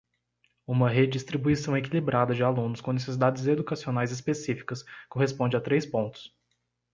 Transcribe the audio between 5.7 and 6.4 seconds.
pontos.